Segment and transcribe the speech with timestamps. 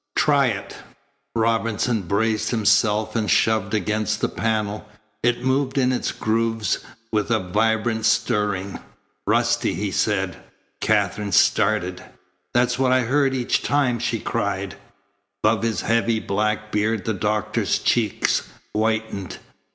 [0.15, 0.77] Try it."
[1.35, 4.89] Robinson braced himself and shoved against the panel.
[5.21, 6.79] It moved in its grooves
[7.11, 8.79] with a vibrant stirring.
[9.27, 10.37] "Rusty," he said.
[10.79, 12.03] Katherine started.
[12.51, 14.75] "That's what I heard each time," she cried.
[15.43, 19.37] Above his heavy black beard the doctor's cheeks whitened.